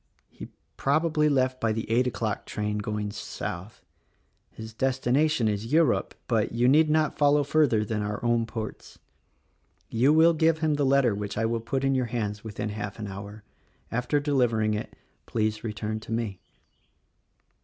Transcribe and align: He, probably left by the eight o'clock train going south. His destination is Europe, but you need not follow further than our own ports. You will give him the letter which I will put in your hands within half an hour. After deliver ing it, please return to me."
He, 0.31 0.49
probably 0.77 1.29
left 1.29 1.61
by 1.61 1.71
the 1.73 1.87
eight 1.87 2.07
o'clock 2.07 2.47
train 2.47 2.79
going 2.79 3.11
south. 3.11 3.83
His 4.49 4.73
destination 4.73 5.47
is 5.47 5.71
Europe, 5.71 6.15
but 6.27 6.53
you 6.53 6.67
need 6.67 6.89
not 6.89 7.19
follow 7.19 7.43
further 7.43 7.85
than 7.85 8.01
our 8.01 8.19
own 8.25 8.47
ports. 8.47 8.97
You 9.89 10.11
will 10.11 10.33
give 10.33 10.57
him 10.57 10.73
the 10.73 10.87
letter 10.87 11.13
which 11.13 11.37
I 11.37 11.45
will 11.45 11.61
put 11.61 11.83
in 11.83 11.93
your 11.93 12.07
hands 12.07 12.43
within 12.43 12.69
half 12.69 12.97
an 12.97 13.05
hour. 13.05 13.43
After 13.91 14.19
deliver 14.19 14.59
ing 14.59 14.73
it, 14.73 14.91
please 15.27 15.63
return 15.63 15.99
to 15.99 16.11
me." 16.11 16.39